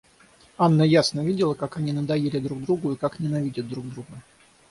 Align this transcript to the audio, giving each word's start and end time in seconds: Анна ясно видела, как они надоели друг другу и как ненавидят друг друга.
Анна 0.57 0.81
ясно 0.83 1.23
видела, 1.23 1.53
как 1.53 1.77
они 1.77 1.91
надоели 1.93 2.39
друг 2.39 2.63
другу 2.63 2.93
и 2.93 2.95
как 2.95 3.19
ненавидят 3.19 3.67
друг 3.69 3.85
друга. 3.87 4.23